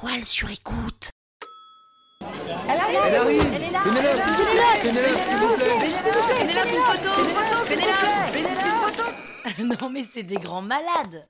[0.00, 1.10] étoile sur écoute.
[2.22, 6.82] Elle arrive Elle arrive Elle est là Pénélope, Pénélope Pénélope, s'il vous plaît Pénélope, une
[6.82, 11.28] photo Une photo Pénélope Pénélope, une photo non mais c'est des grands malades.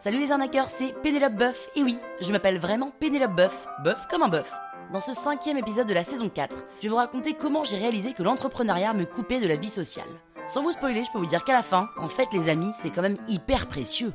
[0.00, 1.70] Salut les arnaqueurs, c'est Pénélope Boeuf.
[1.76, 4.52] Et oui, je m'appelle vraiment Pénélope Boeuf, Boeuf comme un bœuf.
[4.92, 8.14] Dans ce cinquième épisode de la saison 4, je vais vous raconter comment j'ai réalisé
[8.14, 10.08] que l'entrepreneuriat me coupait de la vie sociale.
[10.46, 12.90] Sans vous spoiler, je peux vous dire qu'à la fin, en fait les amis, c'est
[12.90, 14.12] quand même hyper précieux.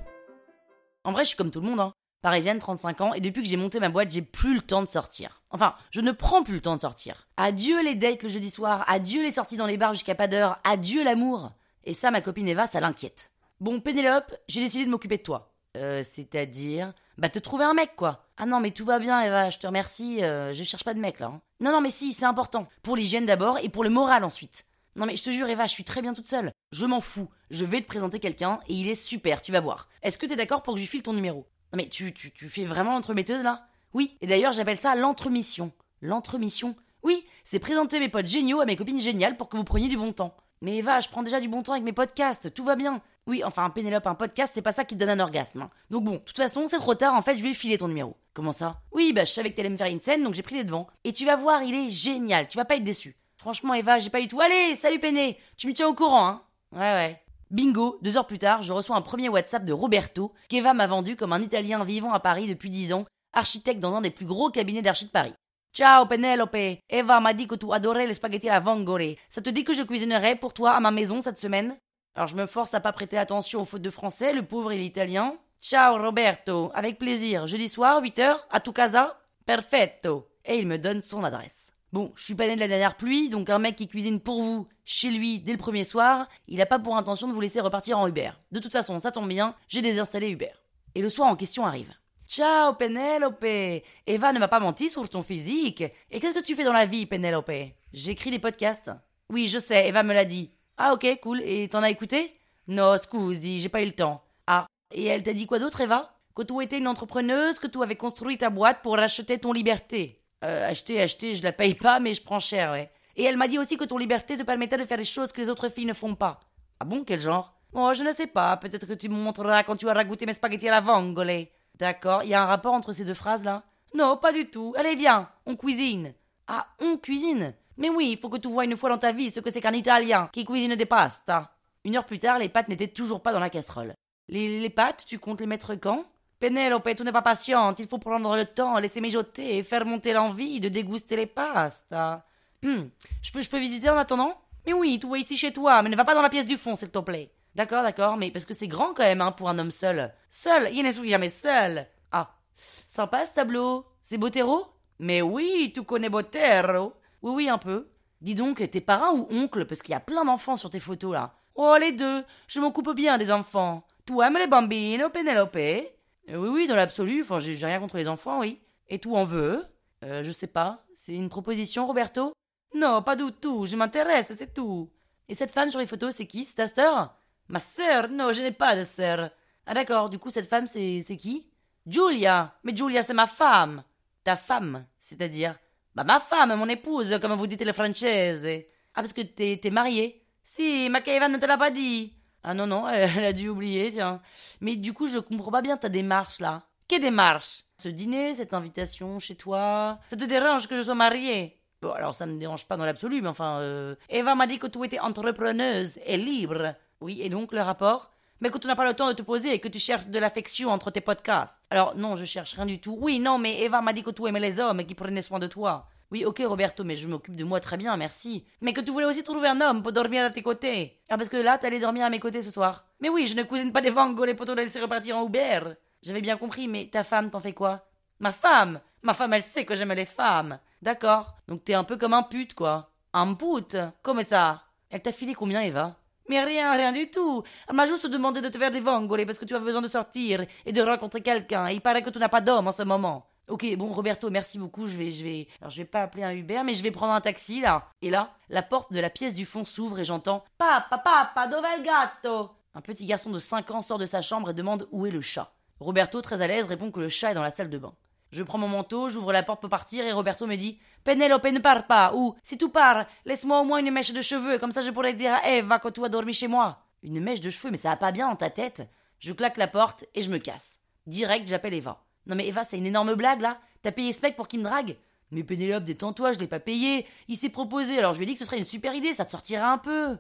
[1.04, 1.94] En vrai, je suis comme tout le monde, hein.
[2.22, 4.88] Parisienne, 35 ans, et depuis que j'ai monté ma boîte, j'ai plus le temps de
[4.88, 5.42] sortir.
[5.52, 7.28] Enfin, je ne prends plus le temps de sortir.
[7.38, 10.60] Adieu les dates le jeudi soir, adieu les sorties dans les bars jusqu'à pas d'heure,
[10.64, 11.52] adieu l'amour.
[11.86, 13.32] Et ça, ma copine Eva, ça l'inquiète.
[13.59, 15.54] Bon, Pénélope, j'ai décidé de m'occuper de toi.
[15.78, 18.26] Euh, c'est-à-dire Bah, te trouver un mec, quoi.
[18.38, 21.00] Ah non, mais tout va bien, Eva, je te remercie, euh, je cherche pas de
[21.00, 21.28] mec, là.
[21.28, 21.42] hein.
[21.59, 22.68] Non, non, mais si, c'est important.
[22.84, 24.66] Pour l'hygiène d'abord, et pour le moral ensuite.
[24.98, 26.52] Non, mais je te jure, Eva, je suis très bien toute seule.
[26.72, 27.30] Je m'en fous.
[27.52, 29.90] Je vais te présenter quelqu'un, et il est super, tu vas voir.
[30.02, 31.45] Est-ce que t'es d'accord pour que je lui file ton numéro?
[31.72, 33.68] Non, mais tu, tu, fais vraiment l'entremetteuse, là?
[33.94, 35.72] Oui, et d'ailleurs, j'appelle ça l'entremission.
[36.02, 39.88] L'entremission Oui, c'est présenter mes potes géniaux à mes copines géniales pour que vous preniez
[39.88, 40.36] du bon temps.
[40.62, 43.02] Mais Eva, je prends déjà du bon temps avec mes podcasts, tout va bien.
[43.28, 45.62] Oui, enfin, Pénélope, un podcast, c'est pas ça qui te donne un orgasme.
[45.62, 45.70] hein.
[45.92, 47.88] Donc bon, de toute façon, c'est trop tard, en fait, je lui ai filé ton
[47.88, 48.16] numéro.
[48.34, 48.81] Comment ça?
[48.92, 50.88] Oui, bah, je savais que t'allais me faire une scène, donc j'ai pris les devants.
[51.03, 53.16] Et tu vas voir, il est génial, tu vas pas être déçu.
[53.48, 54.42] Franchement, Eva, j'ai pas eu tout.
[54.42, 56.42] Allez, salut Péné, tu me tiens au courant, hein
[56.73, 57.22] Ouais, ouais.
[57.50, 61.16] Bingo, deux heures plus tard, je reçois un premier WhatsApp de Roberto, qu'Eva m'a vendu
[61.16, 64.50] comme un Italien vivant à Paris depuis 10 ans, architecte dans un des plus gros
[64.50, 65.31] cabinets d'archi de Paris.
[65.73, 69.16] Ciao Penelope, Eva m'a dit que tu adorais les spaghettis à la vongole.
[69.30, 71.78] Ça te dit que je cuisinerai pour toi à ma maison cette semaine?
[72.16, 74.81] Alors je me force à pas prêter attention aux fautes de français, le pauvre il
[74.81, 75.38] est italien.
[75.62, 79.18] Ciao Roberto, avec plaisir, jeudi soir, 8h, à tu casa?
[79.45, 80.28] Perfetto.
[80.44, 81.67] Et il me donne son adresse.
[81.94, 84.44] Bon, je suis pas né de la dernière pluie, donc un mec qui cuisine pour
[84.44, 87.62] vous, chez lui, dès le premier soir, il a pas pour intention de vous laisser
[87.62, 88.32] repartir en Uber.
[88.52, 90.52] De toute façon, ça tombe bien, j'ai désinstallé Uber.
[90.96, 91.94] Et le soir en question arrive.
[92.28, 95.81] Ciao Penelope Eva ne m'a pas menti sur ton physique.
[96.12, 97.52] Et qu'est-ce que tu fais dans la vie, Penelope?
[97.94, 98.92] J'écris des podcasts.
[99.30, 100.52] Oui, je sais, Eva me l'a dit.
[100.78, 101.42] Ah ok, cool.
[101.46, 102.38] Et t'en as écouté?
[102.68, 104.22] Non, scusi, j'ai pas eu le temps.
[104.46, 106.14] Ah, et elle t'a dit quoi d'autre, Eva?
[106.36, 110.22] Que tu étais une entrepreneuse, que tu avais construit ta boîte pour racheter ton liberté.
[110.44, 112.92] Euh, acheter, acheter, je la paye pas, mais je prends cher, ouais.
[113.16, 115.42] Et elle m'a dit aussi que ton liberté te permettait de faire des choses que
[115.42, 116.40] les autres filles ne font pas.
[116.80, 117.53] Ah bon, quel genre?
[117.74, 120.34] Oh, je ne sais pas, peut-être que tu me montreras quand tu auras goûté mes
[120.34, 121.47] spaghettis à la vongole.
[121.76, 123.64] D'accord, il y a un rapport entre ces deux phrases-là?
[123.94, 124.74] Non, pas du tout.
[124.78, 126.14] Allez, viens, on cuisine.
[126.47, 127.53] Ah, on cuisine?
[127.78, 129.62] Mais oui, il faut que tu vois une fois dans ta vie ce que c'est
[129.62, 131.52] qu'un Italien qui cuisine des pastas.
[131.84, 133.94] Une heure plus tard, les pâtes n'étaient toujours pas dans la casserole.
[134.28, 136.06] Les, les pâtes, tu comptes les mettre quand?
[136.40, 140.14] Pénélope, tu n'es pas patiente, il faut prendre le temps, laisser mijoter et faire monter
[140.14, 142.24] l'envie de déguster les pastas.
[142.64, 142.90] Hum,
[143.22, 144.38] je peux, je peux visiter en attendant?
[144.66, 146.58] Mais oui, tout est ici chez toi, mais ne va pas dans la pièce du
[146.58, 147.31] fond, s'il te plaît.
[147.56, 150.14] D'accord, d'accord, mais parce que c'est grand quand même, hein, pour un homme seul.
[150.30, 153.86] Seul Il ne suis jamais seul Ah, sympa ce tableau.
[154.02, 154.68] C'est Botero?
[155.00, 156.94] Mais oui, tu connais Botero
[157.24, 157.88] Oui, oui, un peu.
[158.22, 161.14] Dis donc, t'es parrain ou oncle Parce qu'il y a plein d'enfants sur tes photos,
[161.14, 161.34] là.
[161.56, 163.84] Oh, les deux Je m'occupe bien des enfants.
[164.06, 165.81] Tu aimes les bambines, Penelope Euh,
[166.28, 168.60] Oui, oui, dans l'absolu, enfin, j'ai rien contre les enfants, oui.
[168.90, 169.66] Et tu en veux
[170.04, 170.86] Euh, je sais pas.
[170.94, 172.34] C'est une proposition, Roberto?
[172.76, 174.92] Non, pas du tout, je m'intéresse, c'est tout.
[175.28, 176.46] Et cette femme sur les photos, c'est qui?
[176.46, 177.16] C'est ta sœur?
[177.48, 178.08] Ma sœur?
[178.10, 179.32] Non, je n'ai pas de sœur.
[179.66, 181.48] Ah d'accord, du coup, cette femme, c'est qui?
[181.88, 183.84] Giulia Mais Giulia, c'est ma femme
[184.24, 185.56] Ta femme, c'est-à-dire?
[185.96, 188.46] Bah, ma femme, mon épouse, comme vous dites les françaises.
[188.94, 190.22] Ah, parce que t'es mariée?
[190.44, 192.14] Si, ma Keva ne te l'a pas dit.
[192.44, 194.22] Ah non, non, elle a dû oublier, tiens.
[194.62, 196.64] Mais du coup, je comprends pas bien ta démarche, là.
[196.88, 201.58] Quelle démarche Ce dîner, cette invitation chez toi Ça te dérange que je sois mariée?
[201.81, 203.59] Bon, alors ça me dérange pas dans l'absolu, mais enfin...
[203.59, 206.74] euh, Eva m'a dit que tu étais entrepreneuse et libre.
[207.02, 208.09] Oui, et donc le rapport?
[208.40, 210.20] Mais que tu n'as pas le temps de te poser et que tu cherches de
[210.20, 211.59] l'affection entre tes podcasts.
[211.70, 212.96] Alors non, je cherche rien du tout.
[213.00, 215.40] Oui, non, mais Eva m'a dit que tu aimais les hommes et qui prenaient soin
[215.40, 215.88] de toi.
[216.09, 218.45] Oui, ok, Roberto, mais je m'occupe de moi très bien, merci.
[218.62, 221.01] Mais que tu voulais aussi trouver un homme pour dormir à tes côtés.
[221.09, 222.85] Ah, parce que là, t'allais dormir à mes côtés ce soir.
[223.02, 225.73] Mais oui, je ne cuisine pas des vongole pour te laisser repartir en Uber.
[226.02, 227.90] J'avais bien compris, mais ta femme t'en fait quoi?
[228.20, 228.79] Ma femme?
[229.02, 230.59] Ma femme, elle sait que j'aime les femmes.
[230.82, 231.35] D'accord.
[231.47, 232.91] Donc t'es un peu comme un pute, quoi.
[233.14, 235.97] Un pute Comme ça Elle t'a filé combien, Eva?
[236.29, 237.43] Mais rien, rien du tout.
[237.67, 239.87] Elle m'a juste demandé de te faire des vongole parce que tu as besoin de
[239.87, 241.70] sortir et de rencontrer quelqu'un.
[241.70, 243.26] Il paraît que tu n'as pas d'homme en ce moment.
[243.47, 244.88] Ok, bon, Roberto, merci beaucoup.
[244.88, 247.22] Je vais, je vais, je vais pas appeler un Uber, mais je vais prendre un
[247.22, 247.90] taxi là.
[248.02, 251.66] Et là, la porte de la pièce du fond s'ouvre et j'entends Papa, papa, dove
[251.78, 252.52] il gatto?
[252.76, 255.22] Un petit garçon de 5 ans sort de sa chambre et demande où est le
[255.22, 255.53] chat.
[255.79, 257.94] Roberto, très à l'aise, répond que le chat est dans la salle de bain.
[258.32, 261.60] Je prends mon manteau, j'ouvre la porte pour partir et Roberto me dit Penelope, ne
[261.60, 262.13] pars pas.
[262.13, 265.13] Ou, si tu pars, laisse-moi au moins une mèche de cheveux, comme ça je pourrais
[265.13, 266.79] dire à Eva que tu as dormi chez moi.
[267.01, 268.89] Une mèche de cheveux, mais ça va pas bien dans ta tête
[269.20, 270.79] Je claque la porte et je me casse.
[271.05, 272.03] Direct, j'appelle Eva.
[272.27, 274.65] Non mais Eva, c'est une énorme blague là T'as payé ce mec pour qu'il me
[274.65, 274.98] drague
[275.32, 277.06] Mais Pénélope, détends-toi, je l'ai pas payé.
[277.27, 279.25] Il s'est proposé, alors je lui ai dit que ce serait une super idée, ça
[279.25, 280.18] te sortirait un peu.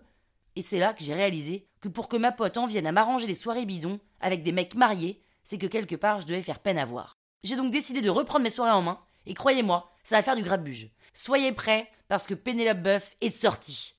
[0.55, 3.27] Et c'est là que j'ai réalisé que pour que ma pote en vienne à m'arranger
[3.27, 6.79] les soirées bidons avec des mecs mariés, c'est que quelque part je devais faire peine
[6.79, 7.17] à voir.
[7.43, 10.43] J'ai donc décidé de reprendre mes soirées en main, et croyez-moi, ça va faire du
[10.43, 10.89] grabuge.
[11.13, 13.95] Soyez prêts, parce que Pénélope Buff est sortie.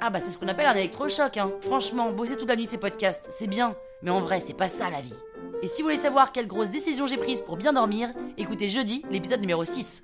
[0.00, 1.52] Ah bah c'est ce qu'on appelle un électrochoc, hein.
[1.60, 4.90] Franchement, bosser toute la nuit ces podcasts, c'est bien, mais en vrai, c'est pas ça
[4.90, 5.14] la vie.
[5.62, 9.02] Et si vous voulez savoir quelle grosse décision j'ai prise pour bien dormir, écoutez jeudi
[9.10, 10.00] l'épisode numéro 6.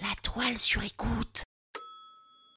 [0.00, 1.44] La toile sur écoute